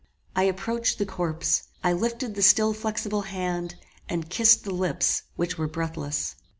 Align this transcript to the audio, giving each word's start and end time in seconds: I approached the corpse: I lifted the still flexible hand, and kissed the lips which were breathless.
I 0.35 0.45
approached 0.45 0.97
the 0.97 1.05
corpse: 1.05 1.67
I 1.83 1.93
lifted 1.93 2.33
the 2.33 2.41
still 2.41 2.73
flexible 2.73 3.21
hand, 3.21 3.75
and 4.09 4.31
kissed 4.31 4.63
the 4.63 4.73
lips 4.73 5.21
which 5.35 5.59
were 5.59 5.67
breathless. 5.67 6.37